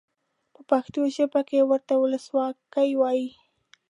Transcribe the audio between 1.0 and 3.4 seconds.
ژبه کې ورته ولسواکي وایي.